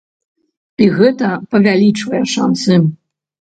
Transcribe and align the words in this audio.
І 0.85 0.87
гэта 0.99 1.29
павялічвае 1.51 2.23
шансы. 2.33 2.81